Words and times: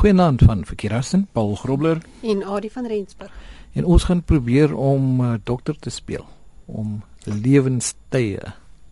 Goeienaand 0.00 0.42
van 0.42 0.64
Verkeerassen, 0.64 1.28
Paul 1.32 1.54
Grobler 1.54 1.98
en 2.22 2.44
Adie 2.44 2.72
van 2.72 2.86
Rensburg. 2.86 3.32
En 3.72 3.84
ons 3.84 4.04
gaan 4.04 4.22
probeer 4.24 4.72
om 4.76 5.20
uh, 5.20 5.34
dokter 5.44 5.76
te 5.78 5.90
speel 5.90 6.24
om 6.64 7.02
lewenstye 7.24 8.40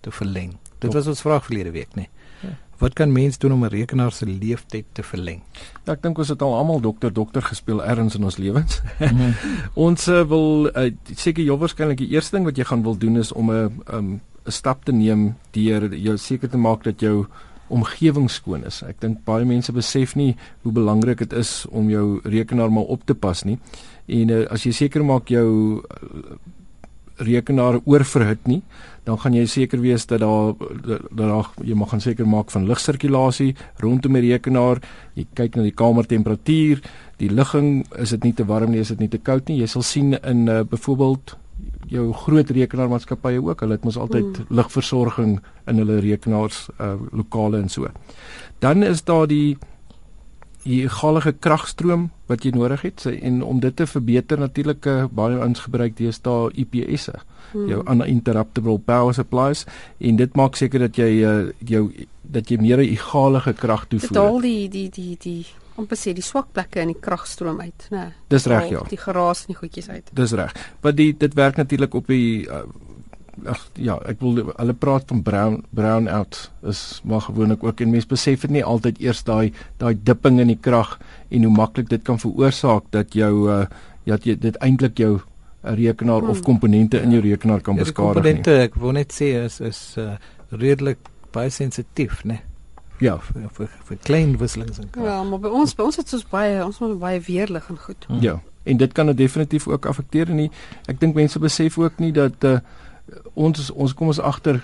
te 0.00 0.10
verleng. 0.10 0.58
Dit 0.78 0.92
was 0.92 1.08
ons 1.08 1.24
vraag 1.24 1.46
verlede 1.46 1.72
week, 1.72 1.88
nê. 1.96 2.04
Nee. 2.04 2.10
Ja. 2.50 2.52
Wat 2.84 2.92
kan 2.92 3.12
mens 3.12 3.38
doen 3.38 3.52
om 3.52 3.64
'n 3.64 3.72
rekenaar 3.72 4.12
se 4.12 4.26
lewensduur 4.26 4.84
te 4.92 5.02
verleng? 5.02 5.40
Ja, 5.84 5.92
ek 5.92 6.02
dink 6.02 6.18
ons 6.18 6.28
het 6.28 6.42
al 6.42 6.54
almal 6.54 6.80
dokter 6.80 7.12
dokter 7.12 7.42
gespeel 7.42 7.84
ergens 7.84 8.14
in 8.14 8.24
ons 8.24 8.36
lewens. 8.36 8.82
Mm. 9.00 9.32
ons 9.88 10.08
uh, 10.08 10.22
wil 10.28 10.68
uh, 10.68 10.92
seker 11.14 11.44
jou 11.44 11.58
waarskynlik 11.58 12.04
die 12.04 12.12
eerste 12.12 12.36
ding 12.36 12.44
wat 12.44 12.56
jy 12.56 12.64
gaan 12.64 12.82
wil 12.82 12.98
doen 12.98 13.16
is 13.16 13.32
om 13.32 13.50
'n 13.50 13.64
'n 13.64 13.94
um, 13.94 14.20
'n 14.44 14.52
stap 14.52 14.84
te 14.84 14.92
neem 14.92 15.36
deur 15.50 15.88
jou 15.94 16.16
seker 16.16 16.48
te 16.48 16.58
maak 16.58 16.84
dat 16.84 17.00
jou 17.00 17.26
omgewing 17.74 18.28
skoon 18.30 18.64
is. 18.68 18.82
Ek 18.86 19.00
dink 19.02 19.24
baie 19.28 19.46
mense 19.48 19.72
besef 19.72 20.14
nie 20.16 20.34
hoe 20.64 20.72
belangrik 20.72 21.24
dit 21.24 21.32
is 21.38 21.66
om 21.70 21.90
jou 21.92 22.20
rekenaar 22.24 22.72
maar 22.72 22.90
op 22.94 23.06
te 23.06 23.14
pas 23.14 23.44
nie. 23.44 23.58
En 24.06 24.30
uh, 24.32 24.44
as 24.52 24.64
jy 24.64 24.72
seker 24.72 25.04
maak 25.04 25.28
jou 25.32 25.48
uh, 25.82 26.38
rekenaar 27.18 27.80
oorverhit 27.84 28.46
nie, 28.46 28.60
dan 29.08 29.18
gaan 29.18 29.34
jy 29.34 29.46
seker 29.48 29.80
wees 29.82 30.06
dat 30.06 30.20
daar 30.22 30.54
dat 30.84 31.08
daar 31.16 31.48
jy 31.64 31.74
mag 31.78 31.90
gaan 31.90 32.02
seker 32.04 32.28
maak 32.28 32.52
van 32.54 32.68
lugsirkulasie 32.68 33.54
rondom 33.82 34.18
die 34.18 34.30
rekenaar. 34.30 34.82
Jy 35.16 35.26
kyk 35.34 35.56
na 35.56 35.66
die 35.66 35.74
kamertemperatuur, 35.74 36.82
die 37.18 37.32
ligging, 37.32 37.86
is 37.98 38.14
dit 38.14 38.28
nie 38.28 38.34
te 38.36 38.46
warm 38.46 38.72
nie, 38.72 38.84
is 38.84 38.92
dit 38.94 39.02
nie 39.02 39.12
te 39.12 39.18
koud 39.18 39.48
nie. 39.48 39.60
Jy 39.62 39.70
sal 39.74 39.86
sien 39.86 40.14
in 40.18 40.46
uh, 40.46 40.62
byvoorbeeld 40.68 41.36
jou 41.88 42.12
groot 42.12 42.50
rekenaarmaatskappye 42.50 43.40
ook, 43.42 43.60
hulle 43.64 43.78
het 43.78 43.84
mos 43.84 43.96
altyd 43.96 44.26
mm. 44.26 44.46
ligversorging 44.60 45.38
in 45.66 45.82
hulle 45.82 46.00
rekenaars 46.04 46.68
uh 46.78 46.94
lokale 47.12 47.62
en 47.62 47.68
so. 47.68 47.88
Dan 48.58 48.82
is 48.82 49.04
daar 49.04 49.26
die 49.26 49.56
die 50.68 50.88
galige 50.88 51.32
kragstroom 51.32 52.08
wat 52.28 52.44
jy 52.44 52.50
nodig 52.52 52.82
het 52.84 53.06
en 53.08 53.40
om 53.42 53.60
dit 53.60 53.76
te 53.76 53.86
verbeter 53.86 54.40
natuurlik 54.40 54.86
uh, 54.90 55.04
baie 55.08 55.38
ons 55.40 55.62
gebruik 55.64 55.96
deesdae 55.96 56.50
IPS'e. 56.60 57.14
Mm. 57.54 57.68
Jou 57.70 57.84
uninterruptible 57.88 58.76
power 58.84 59.14
supplies 59.16 59.64
en 59.98 60.18
dit 60.20 60.36
maak 60.36 60.58
seker 60.60 60.84
dat 60.88 60.98
jy 61.00 61.08
uh, 61.24 61.36
jou 61.64 61.86
dat 62.22 62.50
jy 62.50 62.58
meer 62.60 62.82
'n 62.82 62.92
egalige 62.92 63.52
krag 63.52 63.86
toevoer. 63.88 64.08
Dit 64.08 64.18
al 64.18 64.40
die 64.40 64.68
die 64.68 64.90
die 64.90 65.16
die 65.16 65.46
om 65.78 65.86
te 65.86 65.96
sê 65.98 66.12
die 66.16 66.24
swak 66.26 66.50
plekke 66.56 66.82
in 66.82 66.92
die 66.92 66.98
kragstroom 66.98 67.60
uit, 67.62 67.86
né? 67.92 68.08
Nee, 68.08 68.12
Dis 68.34 68.48
reg 68.50 68.68
ja. 68.72 68.82
Die 68.90 68.98
geraas 68.98 69.44
en 69.46 69.54
die 69.54 69.60
goedjies 69.60 69.88
uit. 69.88 70.10
Dis 70.18 70.34
reg. 70.36 70.54
Want 70.84 70.98
die 70.98 71.12
dit 71.16 71.34
werk 71.38 71.60
natuurlik 71.60 71.94
op 71.94 72.10
die 72.10 72.46
uh, 72.50 72.64
ag 73.46 73.60
ja, 73.78 73.98
ek 74.10 74.22
wil 74.24 74.40
hulle 74.48 74.74
praat 74.74 75.06
van 75.12 75.22
brown 75.22 75.60
brown 75.76 76.08
out 76.10 76.40
is 76.66 77.00
maar 77.06 77.22
gewoonlik 77.28 77.62
ook 77.64 77.82
en 77.84 77.92
mense 77.94 78.10
besef 78.10 78.42
dit 78.46 78.56
nie 78.58 78.64
altyd 78.64 78.98
eers 79.02 79.22
daai 79.26 79.52
daai 79.78 79.94
dipping 79.94 80.40
in 80.42 80.50
die 80.50 80.58
krag 80.58 80.96
en 81.30 81.46
hoe 81.46 81.54
maklik 81.54 81.90
dit 81.92 82.02
kan 82.02 82.18
veroorsaak 82.18 82.90
dat 82.94 83.14
jou 83.14 83.46
uh, 83.46 83.64
ja 84.08 84.18
jy 84.24 84.34
dit 84.40 84.58
eintlik 84.64 84.98
jou 84.98 85.18
rekenaar 85.62 86.24
hmm. 86.24 86.34
of 86.34 86.42
komponente 86.42 87.00
in 87.02 87.14
jou 87.14 87.22
rekenaar 87.22 87.62
kan 87.62 87.78
ja, 87.78 87.86
beskadig. 87.86 88.22
Komponente 88.22 88.58
ek 88.66 88.78
wil 88.82 88.98
net 88.98 89.14
sê 89.14 89.34
is 89.44 89.60
is 89.60 89.80
uh, 89.98 90.16
redelik 90.50 90.98
baie 91.34 91.50
sensitief, 91.52 92.24
né? 92.24 92.40
Ja, 92.98 93.18
vir 93.22 93.46
vir, 93.54 93.70
vir 93.88 93.98
klein 94.02 94.36
wisselings 94.40 94.78
en 94.82 94.90
krag. 94.90 95.06
Ja, 95.06 95.22
maar 95.22 95.40
by 95.42 95.50
ons 95.54 95.74
by 95.78 95.86
ons 95.86 95.98
het 96.00 96.12
ons 96.12 96.26
baie 96.30 96.58
ons 96.64 96.80
moet 96.82 96.98
baie 96.98 97.20
weerlig 97.22 97.68
en 97.70 97.78
goed. 97.78 98.06
Hmm. 98.08 98.20
Ja, 98.24 98.38
en 98.64 98.76
dit 98.76 98.92
kan 98.92 99.06
dit 99.06 99.16
definitief 99.16 99.68
ook 99.68 99.86
affekteer 99.86 100.30
en 100.34 100.44
ek 100.90 101.00
dink 101.00 101.14
mense 101.14 101.38
besef 101.38 101.78
ook 101.78 101.98
nie 102.02 102.12
dat 102.12 102.44
uh, 102.44 102.58
ons 103.34 103.70
ons 103.70 103.94
kom 103.94 104.10
ons 104.12 104.20
agter 104.20 104.58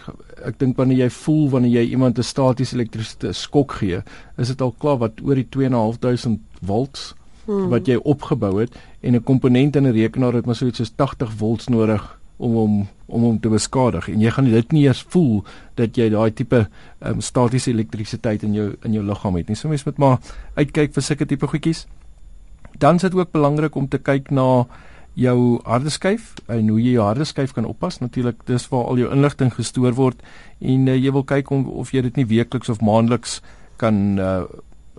ek 0.44 0.58
dink 0.60 0.76
wanneer 0.80 1.04
jy 1.04 1.10
voel 1.22 1.44
wanneer 1.54 1.78
jy 1.80 1.84
iemand 1.96 2.18
'n 2.18 2.26
statiese 2.26 2.76
elektrisiteit 2.76 3.36
skok 3.36 3.78
gee, 3.80 4.02
is 4.36 4.48
dit 4.48 4.60
al 4.60 4.74
klaar 4.78 4.98
wat 4.98 5.22
oor 5.22 5.34
die 5.34 5.48
2.500 5.56 6.40
volts 6.62 7.14
hmm. 7.46 7.68
wat 7.70 7.86
jy 7.86 7.96
opgebou 8.02 8.60
het 8.60 8.74
en 9.00 9.14
'n 9.14 9.22
komponent 9.22 9.76
in 9.76 9.86
'n 9.86 9.94
rekenaar 9.94 10.34
het 10.34 10.46
maar 10.46 10.56
so 10.56 10.66
iets 10.66 10.78
soos 10.78 10.92
80 10.96 11.32
volts 11.32 11.68
nodig 11.68 12.02
om 12.36 12.54
hom 12.58 12.76
om 13.06 13.22
hom 13.22 13.36
te 13.38 13.50
beskadig 13.52 14.08
en 14.08 14.22
jy 14.22 14.30
gaan 14.32 14.46
dit 14.48 14.72
nie 14.72 14.86
eers 14.86 15.02
voel 15.12 15.42
dat 15.78 15.98
jy 15.98 16.08
daai 16.10 16.32
tipe 16.34 16.64
um, 16.64 17.20
statiese 17.20 17.70
elektrisiteit 17.70 18.42
in 18.42 18.54
jou 18.56 18.70
in 18.82 18.96
jou 18.96 19.04
liggaam 19.04 19.36
het 19.36 19.48
nie. 19.48 19.56
So 19.56 19.68
mens 19.68 19.84
moet 19.84 20.00
maar 20.00 20.18
uitkyk 20.56 20.94
vir 20.96 21.04
sulke 21.04 21.28
tipe 21.28 21.46
goedjies. 21.46 21.84
Dan 22.80 22.96
is 22.96 23.06
dit 23.06 23.14
ook 23.14 23.30
belangrik 23.30 23.76
om 23.76 23.88
te 23.88 24.00
kyk 24.02 24.32
na 24.34 24.64
jou 25.14 25.60
harde 25.62 25.92
skyf 25.94 26.32
en 26.50 26.72
hoe 26.72 26.80
jy 26.80 26.96
jou 26.96 27.04
harde 27.06 27.26
skyf 27.28 27.52
kan 27.54 27.68
oppas. 27.68 28.00
Natuurlik 28.00 28.42
dis 28.48 28.66
waar 28.72 28.88
al 28.90 29.04
jou 29.04 29.12
inligting 29.14 29.52
gestoor 29.54 29.94
word 29.94 30.24
en 30.60 30.88
uh, 30.88 30.96
jy 30.96 31.12
wil 31.12 31.26
kyk 31.28 31.52
om, 31.54 31.68
of 31.70 31.92
jy 31.94 32.02
dit 32.08 32.22
nie 32.22 32.28
weekliks 32.32 32.72
of 32.72 32.82
maandeliks 32.82 33.42
kan 33.78 34.18
uh, 34.18 34.42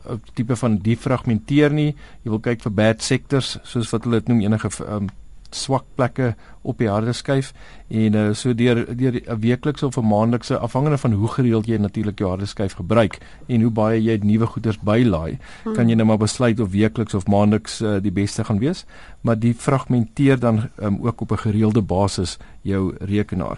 'n 0.05 0.21
tipe 0.37 0.55
van 0.55 0.77
defragmenteer 0.77 1.73
nie. 1.73 1.95
Jy 2.23 2.29
wil 2.29 2.39
kyk 2.39 2.61
vir 2.61 2.71
bad 2.71 3.01
sectors 3.01 3.57
soos 3.63 3.89
wat 3.91 4.05
hulle 4.05 4.21
dit 4.21 4.29
noem 4.29 4.41
enige 4.45 4.69
um, 4.85 5.09
swak 5.51 5.85
plekke 5.95 6.35
op 6.61 6.78
die 6.78 6.89
harde 6.89 7.13
skyf 7.13 7.53
en 7.88 8.16
uh, 8.17 8.33
so 8.33 8.53
deur 8.53 8.85
deur 8.97 9.22
'n 9.22 9.39
weeklikse 9.39 9.85
of 9.85 9.97
'n 9.97 10.07
maandelikse 10.07 10.57
afhangende 10.57 10.97
van 10.97 11.11
hoe 11.11 11.28
gereeld 11.28 11.67
jy 11.67 11.78
natuurlik 11.78 12.19
jou 12.19 12.29
harde 12.29 12.45
skyf 12.45 12.73
gebruik 12.73 13.19
en 13.47 13.61
hoe 13.61 13.72
baie 13.72 14.01
jy 14.01 14.19
nuwe 14.23 14.45
goeders 14.45 14.79
bylaai, 14.79 15.38
hmm. 15.63 15.73
kan 15.73 15.89
jy 15.89 15.95
nou 15.95 16.07
maar 16.07 16.17
besluit 16.17 16.59
of 16.59 16.72
weekliks 16.72 17.13
of 17.13 17.28
maandeliks 17.28 17.81
uh, 17.81 17.97
die 18.01 18.11
beste 18.11 18.44
gaan 18.44 18.59
wees, 18.59 18.85
maar 19.22 19.39
die 19.39 19.53
fragmenteer 19.53 20.39
dan 20.39 20.69
um, 20.81 21.00
ook 21.01 21.22
op 21.22 21.31
'n 21.31 21.38
gereelde 21.38 21.81
basis 21.81 22.38
jou 22.61 22.95
rekenaar. 23.00 23.57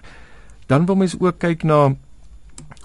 Dan 0.67 0.85
wil 0.85 0.95
mens 0.95 1.15
ook 1.19 1.39
kyk 1.39 1.63
na 1.63 1.95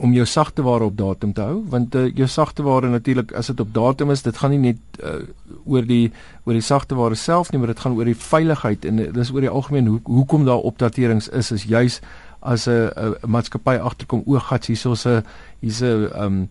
om 0.02 0.12
jou 0.16 0.24
sagteware 0.26 0.84
op 0.84 0.96
datum 0.96 1.32
te 1.36 1.44
hou 1.44 1.60
want 1.70 1.94
uh, 1.94 2.08
jou 2.16 2.28
sagteware 2.28 2.88
natuurlik 2.88 3.32
as 3.38 3.50
dit 3.52 3.60
op 3.60 3.74
datum 3.74 4.10
is 4.10 4.22
dit 4.22 4.36
gaan 4.36 4.50
nie 4.54 4.60
net 4.72 5.00
uh, 5.04 5.20
oor 5.64 5.86
die 5.86 6.12
oor 6.44 6.56
die 6.56 6.64
sagteware 6.64 7.18
self 7.18 7.52
nie 7.52 7.60
maar 7.60 7.72
dit 7.74 7.84
gaan 7.84 7.96
oor 7.98 8.08
die 8.08 8.18
veiligheid 8.18 8.86
en 8.88 8.98
uh, 8.98 9.08
dis 9.12 9.32
oor 9.34 9.44
die 9.44 9.52
algemeen 9.52 9.90
hoe 9.92 10.00
hoekom 10.08 10.46
daar 10.48 10.64
opdaterings 10.70 11.28
is 11.28 11.52
is 11.52 11.68
juis 11.68 12.00
as 12.40 12.66
'n 12.66 13.14
maatskappy 13.26 13.76
agterkom 13.78 14.24
o 14.26 14.38
gats 14.38 14.66
hierso's 14.66 15.06
'n 15.06 15.22
hier's 15.60 15.82
'n 15.82 16.10
um 16.24 16.48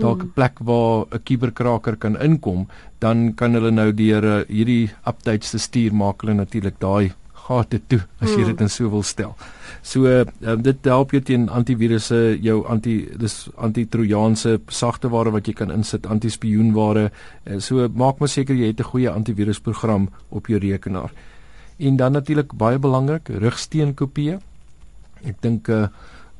dalk 0.00 0.22
'n 0.22 0.32
plek 0.34 0.58
waar 0.58 1.06
'n 1.10 1.22
kuberkraker 1.22 1.96
kan 1.96 2.16
inkom 2.16 2.66
dan 2.98 3.34
kan 3.34 3.52
hulle 3.52 3.70
nou 3.70 3.92
deur 3.92 4.24
uh, 4.24 4.44
hierdie 4.48 4.90
updates 5.06 5.50
te 5.50 5.58
stuur 5.58 5.92
maak 5.94 6.22
hulle 6.22 6.34
natuurlik 6.34 6.80
daai 6.80 7.12
gate 7.46 7.80
toe 7.88 8.00
as 8.20 8.30
jy 8.30 8.40
hmm. 8.40 8.50
dit 8.52 8.64
in 8.64 8.72
so 8.72 8.88
wil 8.90 9.02
stel. 9.02 9.34
So 9.84 10.08
um, 10.08 10.62
dit 10.64 10.88
help 10.88 11.12
jou 11.12 11.20
teen 11.20 11.48
antivirusse, 11.52 12.38
jou 12.40 12.62
anti 12.70 12.94
dis 13.20 13.36
anti-trojaanse 13.60 14.56
sagteware 14.72 15.34
wat 15.34 15.48
jy 15.48 15.54
kan 15.58 15.72
insit, 15.74 16.08
anti-spioenware. 16.08 17.10
Uh, 17.44 17.60
so 17.60 17.88
maak 17.92 18.22
maar 18.22 18.32
seker 18.32 18.56
jy 18.56 18.72
het 18.72 18.80
'n 18.80 18.90
goeie 18.92 19.10
antivirusprogram 19.10 20.08
op 20.30 20.46
jou 20.46 20.58
rekenaar. 20.58 21.12
En 21.78 21.96
dan 21.96 22.12
natuurlik 22.12 22.54
baie 22.54 22.78
belangrik, 22.78 23.28
rugsteenkopieë. 23.28 24.38
Ek 25.24 25.40
dink 25.42 25.68
uh, 25.68 25.88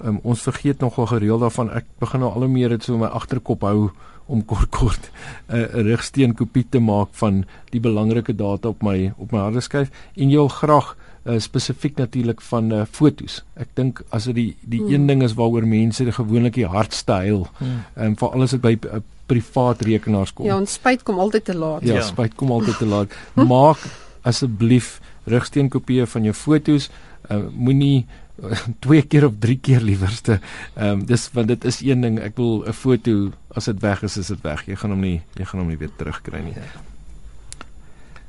um, 0.04 0.20
ons 0.22 0.42
vergeet 0.42 0.80
nogal 0.80 1.06
gereeld 1.06 1.40
daarvan. 1.40 1.70
Ek 1.70 1.84
begin 2.00 2.20
nou 2.20 2.32
al 2.32 2.46
hoe 2.46 2.52
meer 2.52 2.68
dit 2.68 2.82
so 2.82 2.94
in 2.94 3.00
my 3.00 3.10
agterkop 3.12 3.62
hou 3.66 3.90
om 4.26 4.44
kort 4.44 4.70
kort 4.70 5.10
'n 5.48 5.56
uh, 5.56 5.82
rigsteen 5.90 6.34
kopie 6.34 6.66
te 6.68 6.78
maak 6.78 7.08
van 7.12 7.44
die 7.70 7.80
belangrike 7.80 8.34
data 8.34 8.68
op 8.68 8.82
my 8.82 9.12
op 9.16 9.32
my 9.32 9.38
harde 9.38 9.60
skyf 9.60 9.90
en 10.16 10.30
jy 10.30 10.36
wil 10.36 10.48
graag 10.48 10.96
uh, 11.24 11.38
spesifiek 11.38 11.96
natuurlik 11.96 12.40
van 12.40 12.72
uh, 12.72 12.82
fotos. 12.90 13.42
Ek 13.56 13.68
dink 13.74 14.02
as 14.10 14.28
dit 14.30 14.34
die 14.34 14.56
die 14.60 14.80
hmm. 14.80 14.94
een 14.94 15.06
ding 15.06 15.22
is 15.22 15.34
waaroor 15.34 15.66
mense 15.66 16.12
gewoonlik 16.12 16.54
die 16.54 16.68
hardste 16.68 17.12
huil, 17.12 17.46
hmm. 17.58 17.80
um, 17.96 18.16
veral 18.16 18.42
as 18.42 18.56
dit 18.56 18.64
by 18.64 18.76
uh, 18.88 19.00
privaat 19.26 19.82
rekenaars 19.82 20.34
kom. 20.34 20.46
Ja, 20.46 20.58
ons 20.60 20.76
spyt 20.76 21.02
kom 21.02 21.18
altyd 21.18 21.44
te 21.44 21.56
laat. 21.56 21.84
Ja, 21.86 22.00
ja. 22.00 22.04
spyt 22.04 22.36
kom 22.36 22.52
altyd 22.52 22.78
te 22.78 22.88
laat. 22.88 23.16
Maak 23.54 23.80
asseblief 24.24 24.98
rigsteen 25.28 25.70
kopieë 25.72 26.06
van 26.06 26.28
jou 26.28 26.36
fotos. 26.36 26.90
Uh, 27.30 27.46
Moenie 27.52 28.04
twee 28.84 29.02
keer 29.02 29.26
of 29.26 29.38
drie 29.38 29.58
keer 29.58 29.80
liewerste. 29.80 30.40
Ehm 30.74 30.88
um, 30.88 31.04
dis 31.06 31.28
want 31.32 31.48
dit 31.48 31.64
is 31.64 31.80
een 31.82 32.00
ding, 32.00 32.18
ek 32.18 32.36
wil 32.36 32.64
'n 32.66 32.72
foto 32.72 33.32
as 33.54 33.64
dit 33.64 33.80
weg 33.80 34.02
is, 34.02 34.16
is 34.16 34.26
dit 34.26 34.42
weg. 34.42 34.66
Jy 34.66 34.76
gaan 34.76 34.90
hom 34.90 35.00
nie 35.00 35.22
jy 35.34 35.44
gaan 35.44 35.60
hom 35.60 35.68
nie 35.68 35.78
weer 35.78 35.94
terugkry 35.96 36.42
nie. 36.42 36.54
Ja. 36.54 36.82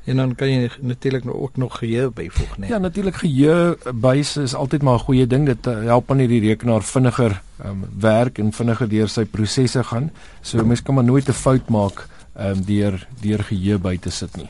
En 0.06 0.15
dan 0.15 0.35
kan 0.35 0.50
jy 0.50 0.69
natuurlik 0.81 1.24
nou 1.24 1.35
ook 1.35 1.57
nog 1.57 1.77
geheue 1.77 2.09
byvoeg, 2.09 2.57
né? 2.57 2.68
Ja, 2.68 2.77
natuurlik 2.77 3.15
geheue 3.15 3.77
byse 3.94 4.41
is 4.41 4.53
altyd 4.53 4.81
maar 4.81 5.00
'n 5.00 5.07
goeie 5.07 5.27
ding. 5.27 5.45
Dit 5.45 5.68
uh, 5.68 5.83
help 5.83 6.12
aan 6.12 6.18
hierdie 6.18 6.41
rekenaar 6.41 6.83
vinniger 6.83 7.41
ehm 7.63 7.69
um, 7.69 7.85
werk 8.00 8.38
en 8.38 8.51
vinniger 8.51 8.89
deur 8.89 9.09
sy 9.09 9.25
prosesse 9.25 9.83
gaan. 9.83 10.12
So 10.41 10.65
mense 10.65 10.83
kan 10.83 10.95
maar 10.95 11.03
nooit 11.03 11.27
'n 11.27 11.33
fout 11.33 11.69
maak 11.69 12.07
ehm 12.33 12.50
um, 12.50 12.65
deur 12.65 13.07
deur 13.21 13.44
geheue 13.44 13.77
by 13.77 13.97
te 13.97 14.09
sit 14.09 14.38
nie 14.38 14.50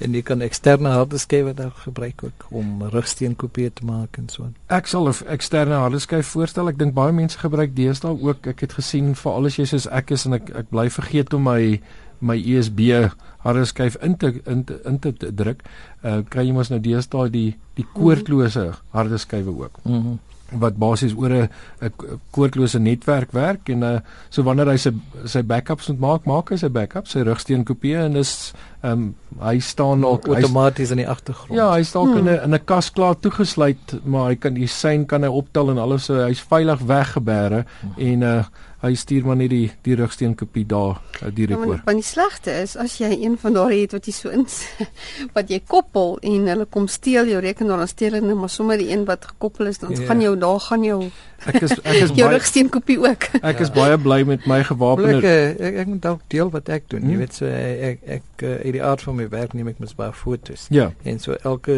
en 0.00 0.14
jy 0.16 0.22
kan 0.26 0.40
eksterne 0.44 0.92
hardeskywe 0.94 1.54
daar 1.54 1.72
gebruik 1.84 2.24
ook 2.24 2.46
om 2.50 2.82
rugsteenkopieë 2.92 3.72
te 3.78 3.84
maak 3.84 4.18
en 4.20 4.28
so. 4.32 4.48
Ek 4.68 4.86
sal 4.86 5.08
'n 5.08 5.14
eksterne 5.28 5.74
hardeskyf 5.74 6.26
voorstel. 6.26 6.68
Ek 6.68 6.78
dink 6.78 6.94
baie 6.94 7.12
mense 7.12 7.38
gebruik 7.38 7.76
deesdae 7.76 8.16
ook. 8.22 8.46
Ek 8.46 8.60
het 8.60 8.72
gesien 8.72 9.14
vir 9.14 9.32
al 9.32 9.42
die 9.42 9.66
soos 9.66 9.86
ek 9.86 10.10
is 10.10 10.26
en 10.26 10.32
ek 10.32 10.50
ek 10.50 10.70
bly 10.70 10.88
vergeet 10.90 11.34
om 11.34 11.42
my 11.42 11.80
my 12.20 12.36
USB 12.36 13.10
hardeskyf 13.38 13.96
in 14.02 14.16
te 14.16 14.40
in 14.46 14.64
te, 14.64 14.80
in 14.84 14.98
te 14.98 15.12
druk. 15.34 15.62
Uh 16.04 16.22
kry 16.28 16.46
jy 16.46 16.52
mos 16.52 16.70
nou 16.70 16.80
deesdae 16.80 17.30
die 17.30 17.56
die 17.74 17.86
koordlose 17.94 18.72
hardeskywe 18.90 19.50
ook. 19.50 19.84
Mhm. 19.84 19.94
Mm 19.94 20.18
wat 20.58 20.76
basies 20.76 21.14
oor 21.14 21.30
'n 21.30 21.48
'n 21.82 21.92
koordlose 22.30 22.78
netwerk 22.78 23.32
werk 23.32 23.68
en 23.68 23.82
uh 23.82 23.98
so 24.28 24.42
wanneer 24.42 24.66
hy 24.66 24.76
sy 24.76 24.92
sy 25.24 25.42
backups 25.42 25.88
moet 25.88 26.00
maak, 26.00 26.24
maak 26.26 26.50
hy 26.50 26.56
sy 26.56 26.68
backups, 26.68 27.10
sy 27.10 27.22
rugsteun 27.22 27.64
kopie 27.64 27.96
en 27.96 28.12
dis 28.12 28.52
ehm 28.82 28.92
um, 28.92 29.14
hy 29.40 29.58
staan 29.60 30.04
ook 30.04 30.28
outomaties 30.28 30.90
in 30.90 30.96
die 30.96 31.08
agtergrond. 31.08 31.54
Ja, 31.54 31.72
hy 31.72 31.82
staan 31.82 32.08
hmm. 32.08 32.18
in 32.18 32.28
'n 32.28 32.44
in 32.44 32.54
'n 32.54 32.64
kas 32.64 32.90
klaar 32.90 33.18
toegesluit, 33.20 34.00
maar 34.04 34.30
hy 34.30 34.36
kan 34.36 34.54
die 34.54 34.66
sein 34.66 35.06
kan 35.06 35.22
hy 35.22 35.28
optel 35.28 35.70
en 35.70 35.78
alles 35.78 36.04
so 36.04 36.14
hy's 36.14 36.40
veilig 36.40 36.80
weggebere 36.80 37.64
hmm. 37.80 37.94
en 37.98 38.22
uh 38.22 38.44
hy 38.80 38.94
stuur 38.96 39.26
maar 39.28 39.36
net 39.36 39.52
die 39.52 39.66
die 39.84 39.96
rugsteun 39.98 40.34
kopie 40.40 40.64
daar 40.68 41.00
uh, 41.20 41.30
direk 41.34 41.58
oor. 41.58 41.78
Ja, 41.80 41.86
want 41.88 42.00
die 42.00 42.06
slegte 42.06 42.54
is 42.62 42.76
as 42.80 42.96
jy 43.00 43.10
een 43.12 43.36
van 43.40 43.56
daardie 43.56 43.82
het 43.84 43.96
wat 43.96 44.08
jy 44.08 44.14
so 44.16 44.32
in 44.32 44.46
wat 45.36 45.52
jy 45.52 45.60
koppel 45.68 46.16
en 46.26 46.48
hulle 46.48 46.68
kom 46.70 46.88
steel 46.88 47.28
jou 47.28 47.42
rekenaar 47.44 47.84
dan 47.84 47.90
steel 47.90 48.16
hulle 48.18 48.36
maar 48.38 48.52
sommer 48.52 48.80
die 48.80 48.90
een 48.92 49.04
wat 49.08 49.28
gekoppel 49.34 49.68
is 49.72 49.82
dan 49.82 49.92
yeah. 49.92 50.06
gaan 50.08 50.24
jou 50.24 50.36
daar 50.40 50.60
gaan 50.68 50.86
jou 50.86 51.02
Ek 51.48 51.62
is 51.64 51.72
ek 51.72 51.98
is 52.04 52.10
jou 52.18 52.28
rugsteun 52.28 52.68
kopie 52.72 52.98
ook. 53.00 53.26
Ek 53.50 53.62
is 53.64 53.70
baie 53.72 53.96
bly 54.00 54.20
met 54.28 54.44
my 54.50 54.60
gewapende 54.66 55.20
ek 55.20 55.60
ek, 55.60 55.78
ek 55.82 55.90
moet 55.94 56.02
dalk 56.04 56.24
deel 56.32 56.50
wat 56.52 56.68
ek 56.72 56.88
doen. 56.92 57.04
Hmm. 57.06 57.12
Jy 57.14 57.20
weet 57.22 57.38
so 57.38 57.48
ek 57.48 58.02
ek 58.18 58.44
uh, 58.44 58.56
uit 58.66 58.74
die 58.76 58.82
aard 58.84 59.04
van 59.06 59.16
my 59.16 59.26
werk 59.32 59.54
neem 59.56 59.70
ek 59.72 59.80
mens 59.80 59.96
baie 59.96 60.12
fotos. 60.16 60.66
Ja. 60.74 60.90
En 61.08 61.20
so 61.22 61.36
elke 61.48 61.76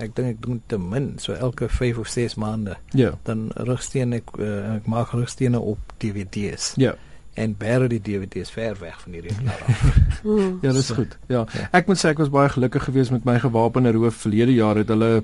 ek 0.00 0.16
dink 0.16 0.30
ek 0.30 0.40
doen 0.44 0.62
te 0.72 0.80
min, 0.80 1.10
so 1.20 1.36
elke 1.36 1.68
5 1.68 2.00
of 2.04 2.12
6 2.12 2.38
maande. 2.40 2.78
Ja. 2.96 3.12
Dan 3.28 3.48
rugsteun 3.68 4.16
ek 4.16 4.32
uh, 4.40 4.78
ek 4.78 4.88
maak 4.88 5.12
rugsteune 5.16 5.60
op 5.60 5.96
DVD's. 6.24 6.72
Ja 6.76 6.94
en 7.38 7.54
bære 7.58 7.88
die 7.92 8.00
DVD's 8.02 8.50
ver 8.50 8.76
weg 8.80 9.00
van 9.00 9.14
die 9.14 9.20
rekenaar 9.22 9.60
af. 9.66 9.82
ja, 10.64 10.72
dis 10.72 10.90
goed. 10.90 11.18
Ja. 11.30 11.44
ja. 11.54 11.66
Ek 11.78 11.86
moet 11.90 12.00
sê 12.00 12.12
ek 12.12 12.22
was 12.22 12.32
baie 12.34 12.50
gelukkig 12.50 12.88
geweest 12.88 13.14
met 13.14 13.26
my 13.28 13.36
gewapende 13.42 13.92
roof 13.94 14.24
verlede 14.24 14.56
jaar 14.56 14.80
het 14.80 14.90
hulle 14.92 15.22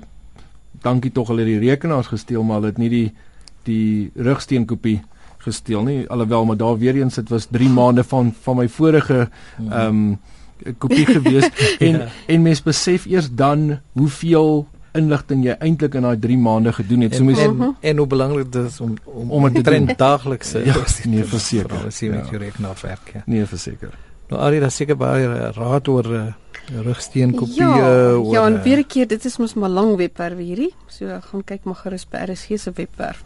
dankie 0.85 1.11
tog 1.11 1.31
hulle 1.33 1.47
die 1.47 1.59
rekenaars 1.63 2.11
gesteel 2.13 2.45
maar 2.45 2.61
hulle 2.61 2.71
het 2.73 2.79
nie 2.81 2.91
die 2.93 3.07
die 3.65 4.11
rugsteun 4.27 4.67
kopie 4.69 4.99
gesteel 5.45 5.83
nie 5.85 5.97
alhoewel 6.13 6.45
maar 6.45 6.59
daar 6.61 6.77
weer 6.81 6.97
eens 6.99 7.19
dit 7.19 7.29
was 7.33 7.49
3 7.51 7.69
maande 7.73 8.03
van 8.03 8.31
van 8.45 8.59
my 8.61 8.67
vorige 8.69 9.27
ehm 9.59 9.99
um, 9.99 10.17
kopie 10.79 11.05
gewees 11.05 11.49
en 11.87 11.97
ja. 11.99 12.07
en 12.31 12.41
mens 12.41 12.61
besef 12.63 13.05
eers 13.11 13.27
dan 13.31 13.79
hoeveel 13.91 14.67
inligting 14.95 15.43
jy 15.45 15.57
eintlik 15.59 15.97
in 15.99 16.07
daai 16.07 16.17
3 16.19 16.37
maande 16.37 16.73
gedoen 16.73 17.05
het. 17.05 17.15
So 17.15 17.27
mens 17.27 17.39
en, 17.43 17.61
en, 17.61 17.75
en 17.91 17.97
hoe 17.97 18.07
belangrik 18.07 18.51
dit 18.51 18.71
is 18.71 18.79
om 18.81 18.95
om 19.03 19.31
om 19.31 19.53
dit 19.53 19.63
trend 19.63 19.97
daagliks 19.97 20.51
ja, 20.51 20.81
nee 21.11 21.23
verseker. 21.23 21.85
As 21.87 22.01
jy 22.01 22.09
met 22.13 22.31
jou 22.31 22.41
rekenaar 22.41 22.79
werk, 22.81 23.13
ja. 23.13 23.21
Nee 23.25 23.45
verseker. 23.45 23.93
Nou 24.29 24.41
al 24.41 24.51
die 24.57 24.69
seker 24.73 24.97
baie 24.97 25.51
raad 25.53 25.87
oor 25.93 26.07
uh, 26.09 26.33
rugsteen 26.85 27.35
kopie 27.37 27.61
ja, 27.61 27.75
oor 28.15 28.33
Ja, 28.33 28.45
en 28.47 28.61
weer 28.63 28.79
'n 28.79 28.87
keer, 28.87 29.07
dit 29.07 29.25
is 29.25 29.37
mos 29.37 29.53
maar 29.53 29.69
lang 29.69 29.95
webwerf 29.95 30.37
hierdie. 30.37 30.73
So 30.87 31.19
gaan 31.21 31.43
kyk 31.43 31.63
maar 31.63 31.75
gerus 31.75 32.07
by 32.09 32.17
RSG 32.31 32.59
se 32.59 32.71
webwerf. 32.71 33.23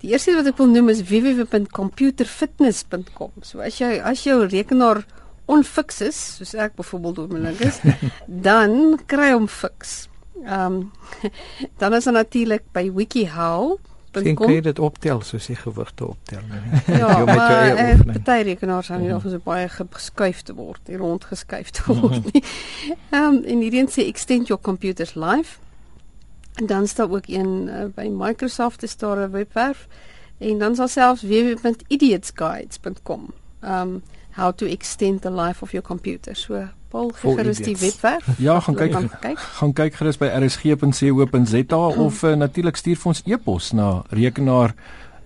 Die 0.00 0.10
eerste 0.10 0.34
wat 0.34 0.46
ek 0.46 0.58
wil 0.60 0.68
noem 0.70 0.88
is 0.88 1.02
www.computerfitness.com. 1.02 3.30
So 3.42 3.60
as 3.60 3.78
jy 3.78 4.00
as 4.02 4.22
jou 4.22 4.46
rekenaar 4.46 5.04
onfiks 5.48 6.00
is, 6.04 6.36
soos 6.38 6.54
ek 6.54 6.76
byvoorbeeld 6.78 7.32
link 7.32 7.60
is, 7.60 7.80
dan 8.46 8.98
kry 9.06 9.32
hom 9.32 9.48
fiks. 9.48 10.08
Ehm 10.44 10.72
um, 10.72 10.90
dan 11.80 11.94
is 11.94 12.04
daar 12.04 12.12
natuurlik 12.12 12.62
by 12.72 12.92
WikiHow 12.92 13.78
Geen 14.12 14.34
kry 14.34 14.60
dit 14.60 14.78
optel 14.78 15.20
soos 15.20 15.46
die 15.46 15.56
gewigte 15.56 16.06
optel 16.06 16.40
nie. 16.50 16.60
Ja, 16.98 17.24
maar 17.24 17.76
eh, 17.76 18.00
party 18.00 18.42
rekenaars 18.42 18.90
aan 18.90 19.00
hier 19.00 19.14
of 19.14 19.22
so 19.26 19.38
baie 19.44 19.68
geskuif 19.68 20.42
te 20.42 20.54
word, 20.54 20.80
hier 20.86 20.98
rond 20.98 21.24
geskuif 21.24 21.70
te 21.70 21.82
word 21.86 22.32
nie. 22.32 22.42
Ehm 23.10 23.24
um, 23.24 23.44
en 23.44 23.58
hierdie 23.64 23.86
sê 23.92 24.02
extend 24.06 24.46
your 24.46 24.62
computers 24.62 25.14
live. 25.14 25.58
En 26.54 26.66
dan 26.66 26.86
staan 26.86 27.14
ook 27.14 27.26
een 27.26 27.68
uh, 27.68 27.84
by 27.94 28.08
Microsoft 28.10 28.82
is 28.82 28.96
daar 28.96 29.28
'n 29.28 29.30
webwerf 29.30 29.86
en 30.38 30.58
dan 30.58 30.74
sal 30.74 30.88
selfs 30.88 31.22
www.idiotsguides.com. 31.22 33.26
Ehm 33.60 33.80
um, 33.80 34.02
how 34.38 34.50
to 34.54 34.66
extend 34.70 35.20
the 35.26 35.30
life 35.30 35.62
of 35.62 35.74
your 35.74 35.82
computer. 35.82 36.34
So 36.34 36.68
Paul 36.88 37.12
gerus 37.20 37.58
die 37.60 37.76
webwerf. 37.76 38.24
Ja, 38.38 38.60
gaan 38.60 38.74
kyk, 38.74 38.94
kyk. 39.20 39.38
Gaan 39.38 39.72
kyk 39.76 39.98
gerus 39.98 40.16
by 40.16 40.30
rsg.co.za 40.38 41.82
of 42.06 42.22
uh, 42.22 42.32
natuurlik 42.38 42.80
stuur 42.80 42.96
vir 43.02 43.12
ons 43.12 43.22
e-pos 43.26 43.72
na 43.76 43.90
rekenaar 44.14 44.72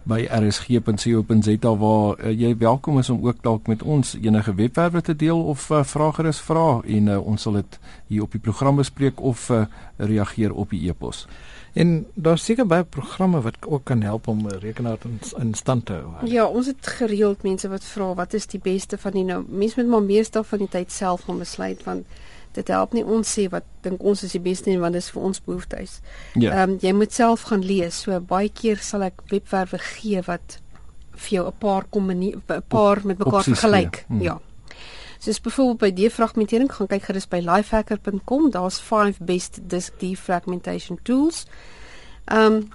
by 0.03 0.25
rsg.co.za 0.26 1.75
waar 1.79 2.19
uh, 2.19 2.32
jy 2.35 2.56
welkom 2.59 2.99
is 2.99 3.11
om 3.14 3.23
ook 3.23 3.43
dalk 3.44 3.70
met 3.70 3.82
ons 3.82 4.17
enige 4.19 4.55
webwerwe 4.59 5.03
te 5.06 5.14
deel 5.17 5.44
of 5.55 5.69
uh, 5.70 5.85
vra 5.87 6.11
gerus 6.17 6.43
vra 6.43 6.81
en 6.82 7.12
uh, 7.14 7.20
ons 7.23 7.43
sal 7.47 7.61
dit 7.61 7.79
hier 8.11 8.26
op 8.26 8.35
die 8.35 8.43
program 8.43 8.82
bespreek 8.82 9.23
of 9.23 9.47
uh, 9.50 9.64
reageer 10.03 10.53
op 10.53 10.75
die 10.75 10.88
e-pos. 10.91 11.29
En 11.73 12.07
daar 12.15 12.39
seker 12.39 12.67
baie 12.67 12.85
programme 12.85 13.41
wat 13.41 13.57
ook 13.67 13.85
kan 13.85 14.03
help 14.03 14.29
om 14.29 14.47
'n 14.47 14.59
rekenaar 14.59 14.99
in, 15.05 15.21
in 15.39 15.55
stand 15.55 15.87
te 15.87 15.93
hou. 15.93 16.31
Ja, 16.31 16.47
ons 16.47 16.67
het 16.67 16.87
gereeld 16.87 17.43
mense 17.43 17.69
wat 17.69 17.85
vra 17.85 18.15
wat 18.15 18.35
is 18.35 18.47
die 18.47 18.61
beste 18.61 18.99
van 18.99 19.13
die 19.13 19.25
nou 19.25 19.45
mense 19.49 19.81
moet 19.81 19.91
maar 19.91 20.03
meestal 20.03 20.45
van 20.45 20.59
die 20.59 20.69
tyd 20.69 20.93
self 20.93 21.21
gaan 21.21 21.39
besluit 21.39 21.85
want 21.85 22.07
dit 22.53 22.69
help 22.69 22.93
nie 22.93 23.05
ons 23.05 23.39
sê 23.39 23.49
wat 23.49 23.65
dink 23.81 24.03
ons 24.03 24.23
is 24.23 24.33
die 24.33 24.41
beste 24.41 24.79
want 24.79 24.93
dit 24.93 25.03
is 25.03 25.11
vir 25.11 25.23
ons 25.23 25.41
behoeftes. 25.41 26.01
Ja. 26.35 26.53
Ehm 26.53 26.71
um, 26.71 26.79
jy 26.81 26.93
moet 26.93 27.13
self 27.13 27.43
gaan 27.43 27.65
lees. 27.65 28.01
So 28.01 28.21
baie 28.21 28.49
keer 28.49 28.77
sal 28.77 29.03
ek 29.03 29.23
webwerwe 29.29 29.79
gee 29.79 30.23
wat 30.27 30.61
vir 31.13 31.31
jou 31.39 31.47
'n 31.47 31.59
paar 31.59 31.85
kom 31.91 32.11
'n 32.11 32.43
paar 32.69 33.01
met 33.05 33.19
mekaar 33.19 33.43
vergelyk. 33.43 34.05
Hmm. 34.09 34.21
Ja. 34.21 34.41
Soos 35.23 35.41
byvoorbeeld 35.41 35.79
by 35.79 35.93
defragmentering, 36.03 36.71
gaan 36.75 36.89
kyk 36.91 37.05
gerus 37.07 37.29
by 37.31 37.39
lifehacker.com, 37.47 38.49
daar's 38.51 38.81
5 38.83 39.21
best 39.23 39.61
disk 39.71 40.01
defragmentation 40.03 40.99
tools. 41.07 41.45
Ehm 42.25 42.63
um, 42.63 42.71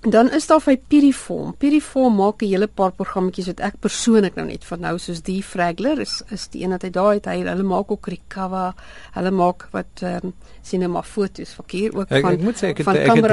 dan 0.00 0.30
is 0.30 0.46
daar 0.46 0.60
vir 0.60 0.76
Piriform. 0.88 1.54
Piriform 1.58 2.14
maak 2.14 2.42
'n 2.42 2.46
hele 2.46 2.66
paar 2.66 2.92
programmetjies 2.92 3.46
wat 3.46 3.60
ek 3.60 3.80
persoonlik 3.80 4.34
nou 4.34 4.46
net 4.46 4.64
van 4.64 4.80
nou 4.80 4.98
soos 4.98 5.22
Defragler 5.22 5.98
is 6.00 6.22
is 6.30 6.48
die 6.48 6.62
een 6.62 6.70
wat 6.70 6.82
hy 6.82 6.90
daai 6.90 7.14
het 7.14 7.24
hy 7.26 7.42
hulle 7.42 7.62
maak 7.62 7.90
ook 7.90 8.06
Recover. 8.06 8.74
Hulle 9.12 9.30
maak 9.30 9.68
wat 9.72 10.02
ehm 10.02 10.32
um, 10.72 10.90
maar 10.90 11.02
foto's 11.02 11.50
van 11.50 11.64
hier 11.68 11.96
ook 11.96 12.10
ek, 12.10 12.22
van 12.22 12.32
ek 12.32 12.40
moet 12.40 12.56
sê 12.56 12.66
ek 12.68 12.78
het 12.78 12.86
ek 12.86 12.94
het 12.94 13.26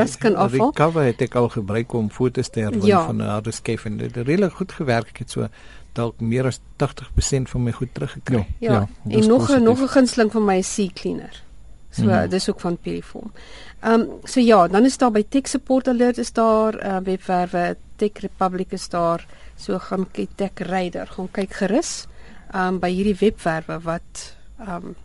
Recover 0.52 1.04
het 1.04 1.22
ek 1.22 1.36
al 1.36 1.50
gebruik 1.50 1.94
om 1.94 2.10
foto's 2.10 2.50
te 2.50 2.60
herwin 2.60 2.86
ja. 2.86 3.06
van 3.06 3.18
'n 3.18 3.30
harde 3.30 3.52
skyf 3.52 3.86
en 3.86 3.98
dit 3.98 4.16
het 4.16 4.28
regtig 4.28 4.54
goed 4.54 4.72
gewerk. 4.72 5.08
Ek 5.10 5.18
het 5.18 5.32
so 5.32 5.48
dalk 5.95 6.19
meer 6.19 6.45
as 6.50 6.59
80% 6.81 7.50
van 7.51 7.63
my 7.63 7.71
goed 7.71 7.94
teruggekry. 7.94 8.45
Ja, 8.59 8.71
ja 8.71 8.88
en 9.09 9.27
nog 9.27 9.50
'n 9.50 9.63
nog 9.63 9.81
'n 9.81 9.88
gunsteling 9.88 10.31
van 10.31 10.45
my 10.45 10.57
is 10.57 10.74
C-cleaner. 10.75 11.44
So 11.89 12.03
mm 12.03 12.30
dis 12.30 12.50
ook 12.50 12.59
van 12.59 12.77
Piriform. 12.77 13.31
Ehm 13.80 14.00
um, 14.00 14.07
so 14.24 14.39
ja, 14.39 14.68
dan 14.68 14.86
is 14.86 14.97
daar 14.97 15.12
by 15.12 15.24
Tech 15.30 15.47
Support 15.47 15.88
Alert 15.88 16.18
is 16.18 16.33
daar 16.33 16.86
uh, 16.86 16.97
webwerwe, 17.03 17.77
Tech 17.95 18.12
Republic 18.13 18.71
is 18.71 18.89
daar. 18.89 19.27
So 19.56 19.80
gaan 19.80 20.07
kyk 20.12 20.30
Tech 20.36 20.51
Radar, 20.56 21.07
gaan 21.07 21.31
kyk 21.31 21.53
gerus 21.53 22.07
ehm 22.51 22.74
um, 22.74 22.80
by 22.80 22.89
hierdie 22.89 23.18
webwerwe 23.19 23.80
wat 23.83 24.36
ehm 24.59 24.75
um, 24.75 24.96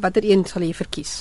watter 0.00 0.24
een 0.24 0.44
sal 0.46 0.62
jy 0.62 0.72
verkies? 0.76 1.12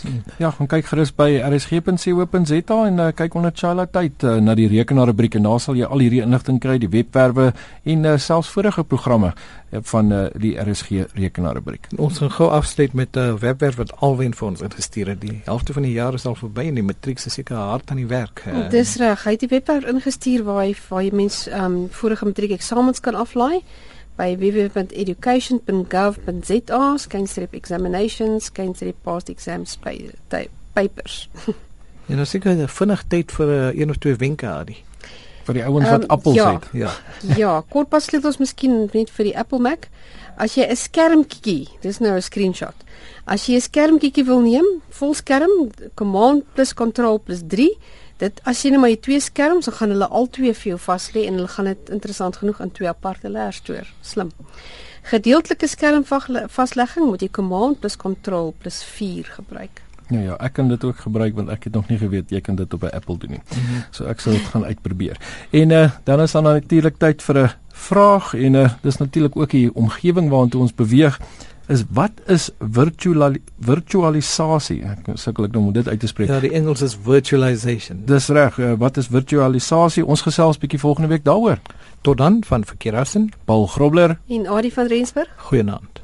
Ja, 0.41 0.51
gaan 0.55 0.69
kyk 0.69 0.85
gerus 0.91 1.11
by 1.15 1.29
rsg.co.za 1.47 2.77
en 2.87 2.99
uh, 2.99 3.09
kyk 3.15 3.35
onder 3.37 3.53
Chala 3.55 3.87
tyd 3.89 4.23
uh, 4.23 4.37
na 4.43 4.55
die 4.57 4.67
rekenaarrubriek 4.71 5.39
en 5.39 5.47
daar 5.47 5.59
sal 5.63 5.79
jy 5.79 5.87
al 5.87 6.03
hierdie 6.03 6.21
inligting 6.23 6.59
kry, 6.61 6.77
die 6.81 6.91
webwerwe 6.91 7.51
en 7.83 8.05
uh, 8.05 8.15
selfs 8.21 8.51
vorige 8.53 8.83
programme 8.83 9.33
uh, 9.33 9.81
van 9.91 10.11
uh, 10.13 10.23
die 10.41 10.53
RSG 10.61 11.07
rekenaarrubriek. 11.17 11.91
Ons 11.97 12.21
gaan 12.21 12.33
gou 12.37 12.49
afsluit 12.53 12.93
met 12.93 13.15
'n 13.15 13.19
uh, 13.19 13.37
webwerf 13.41 13.79
wat 13.81 13.93
alwen 13.99 14.33
vir 14.33 14.47
ons 14.47 14.61
ingestuur 14.61 15.07
het. 15.07 15.21
Die 15.21 15.41
helfte 15.45 15.73
van 15.73 15.83
die 15.83 15.93
jaar 15.93 16.13
is 16.13 16.25
al 16.25 16.35
verby 16.35 16.67
en 16.67 16.75
die 16.75 16.83
matriek 16.83 17.17
is 17.17 17.33
seker 17.33 17.55
hard 17.55 17.89
aan 17.91 17.97
die 17.97 18.07
werk. 18.07 18.43
Uh, 18.47 18.69
Dis 18.69 18.95
reg. 18.95 19.23
Hy 19.23 19.31
het 19.31 19.39
die 19.39 19.49
webwerf 19.49 19.85
ingestuur 19.85 20.43
waar 20.43 20.63
hy 20.65 20.75
waar 20.89 21.03
jy 21.03 21.11
mens 21.13 21.47
um, 21.47 21.87
vorige 21.89 22.25
matriek 22.25 22.51
eksamens 22.51 22.99
kan 22.99 23.15
aflaai 23.15 23.61
by 24.17 24.35
www.education.gov.za 24.35 26.97
skynstreep 26.97 27.53
examinations 27.53 28.45
skynstreep 28.45 28.95
past 29.03 29.29
exams 29.29 29.77
papers. 30.73 31.29
en 32.09 32.15
nou 32.19 32.25
seker 32.25 32.55
jy 32.55 32.67
vinnig 32.67 33.03
tyd 33.07 33.31
vir 33.31 33.47
'n 33.47 33.51
uh, 33.51 33.79
een 33.79 33.89
of 33.89 33.97
twee 33.97 34.15
wenke 34.15 34.47
Adi. 34.47 34.75
vir 35.45 35.57
die 35.57 35.63
ouens 35.65 35.89
wat 35.89 36.03
um, 36.03 36.09
appels 36.13 36.35
ja, 36.35 36.53
het. 36.53 36.67
Ja. 36.71 36.91
ja, 37.43 37.63
kort 37.69 37.89
pas 37.89 38.05
sleutels 38.05 38.37
miskien 38.37 38.89
net 38.93 39.09
vir 39.09 39.31
die 39.31 39.37
Apple 39.37 39.59
Mac. 39.59 39.89
As 40.37 40.55
jy 40.55 40.65
'n 40.65 40.75
skermkiekie, 40.75 41.67
dis 41.81 41.99
nou 41.99 42.15
'n 42.15 42.21
screenshot. 42.21 42.75
As 43.25 43.47
jy 43.47 43.55
'n 43.55 43.61
skermkiekie 43.61 44.25
wil 44.25 44.41
neem, 44.41 44.65
volskerm, 44.89 45.71
command 45.95 46.43
plus 46.53 46.73
control 46.73 47.19
plus 47.19 47.41
3 47.47 47.69
dit 48.21 48.41
as 48.49 48.61
jy 48.63 48.71
net 48.73 48.83
maar 48.83 48.95
twee 49.01 49.19
skerms, 49.19 49.67
dan 49.69 49.77
gaan 49.79 49.93
hulle 49.95 50.07
al 50.07 50.29
twee 50.29 50.53
vir 50.53 50.73
jou 50.73 50.79
vas 50.85 51.09
lê 51.15 51.25
en 51.27 51.39
hulle 51.39 51.51
gaan 51.51 51.69
dit 51.71 51.91
interessant 51.97 52.39
genoeg 52.41 52.61
in 52.63 52.73
twee 52.77 52.89
aparte 52.89 53.29
layers 53.29 53.61
stoor. 53.63 53.89
Slim. 54.05 54.31
Gedeeltelike 55.09 55.67
skermvaslegging 55.67 57.07
moet 57.09 57.23
jy 57.25 57.31
command 57.33 57.79
plus 57.81 57.97
control 57.97 58.53
plus 58.61 58.83
4 58.85 59.31
gebruik. 59.39 59.81
Ja 60.11 60.19
ja, 60.19 60.35
ek 60.43 60.57
kan 60.59 60.67
dit 60.67 60.83
ook 60.83 60.99
gebruik 61.05 61.35
want 61.37 61.49
ek 61.49 61.69
het 61.69 61.73
nog 61.73 61.87
nie 61.89 61.97
geweet 61.97 62.33
jy 62.33 62.41
kan 62.43 62.57
dit 62.59 62.73
op 62.73 62.83
'n 62.83 62.93
Apple 62.93 63.17
doen 63.17 63.31
nie. 63.31 63.41
Mm 63.41 63.61
-hmm. 63.65 63.83
So 63.91 64.05
ek 64.05 64.19
sal 64.19 64.33
dit 64.33 64.45
gaan 64.53 64.65
uitprobeer. 64.65 65.17
En 65.49 65.69
uh, 65.69 65.91
dan 66.03 66.21
is 66.21 66.31
dan 66.31 66.43
natuurlik 66.43 66.97
tyd 66.97 67.23
vir 67.23 67.37
'n 67.43 67.49
vraag 67.73 68.33
en 68.33 68.53
uh, 68.53 68.69
dis 68.81 68.97
natuurlik 68.97 69.35
ook 69.35 69.49
die 69.49 69.73
omgewing 69.73 70.29
waartoe 70.29 70.61
ons 70.61 70.75
beweeg 70.75 71.19
is 71.71 71.83
wat 71.95 72.11
is 72.27 72.49
virtual 72.59 73.37
virtualisasie? 73.65 74.81
Ek 74.87 75.07
sukkel 75.19 75.47
ek 75.47 75.55
nou 75.55 75.63
om 75.69 75.73
dit 75.75 75.87
uit 75.87 75.99
te 76.03 76.09
spreek. 76.11 76.31
Ja, 76.31 76.41
die 76.43 76.53
Engels 76.57 76.83
is 76.85 76.97
virtualization. 77.07 78.03
Dis 78.09 78.29
reg. 78.33 78.59
Uh, 78.59 78.73
wat 78.81 78.99
is 79.01 79.09
virtualisasie? 79.11 80.05
Ons 80.05 80.25
gesels 80.27 80.59
bietjie 80.61 80.81
volgende 80.81 81.11
week 81.13 81.25
daaroor. 81.27 81.61
Tot 82.01 82.17
dan 82.17 82.41
van 82.47 82.65
Verkeerassen, 82.65 83.29
Paul 83.45 83.67
Grobler 83.71 84.17
en 84.27 84.47
Adie 84.47 84.73
van 84.73 84.89
Rensburg. 84.91 85.29
Goeienaand. 85.49 86.00